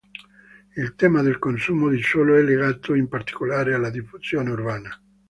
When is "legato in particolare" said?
2.41-3.75